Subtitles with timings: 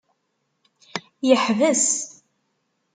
[1.27, 1.87] Yeḥbes.